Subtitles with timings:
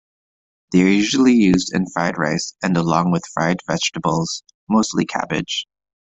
[0.71, 5.67] They are usually used in fried rice and along with fried vegetables, mostly cabbage.